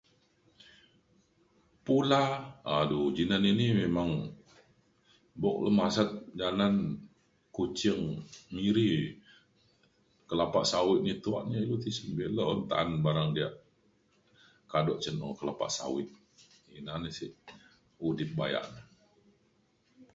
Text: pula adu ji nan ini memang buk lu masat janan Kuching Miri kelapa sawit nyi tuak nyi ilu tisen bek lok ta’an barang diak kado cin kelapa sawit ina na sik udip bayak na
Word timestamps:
pula 1.85 2.23
adu 2.77 2.99
ji 3.15 3.23
nan 3.29 3.43
ini 3.51 3.67
memang 3.81 4.09
buk 5.41 5.55
lu 5.63 5.69
masat 5.79 6.09
janan 6.39 6.75
Kuching 7.55 8.01
Miri 8.55 8.91
kelapa 10.29 10.59
sawit 10.71 10.99
nyi 11.01 11.13
tuak 11.23 11.43
nyi 11.47 11.57
ilu 11.63 11.75
tisen 11.83 12.07
bek 12.17 12.31
lok 12.35 12.49
ta’an 12.69 12.89
barang 13.05 13.29
diak 13.35 13.53
kado 14.71 14.93
cin 15.03 15.17
kelapa 15.39 15.65
sawit 15.77 16.09
ina 16.77 16.93
na 17.03 17.09
sik 17.17 17.33
udip 18.07 18.29
bayak 18.39 18.65
na 18.73 18.81